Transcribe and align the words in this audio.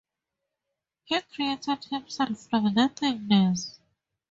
He 1.03 1.21
created 1.21 1.83
himself 1.83 2.47
from 2.49 2.73
nothingness. 2.73 3.79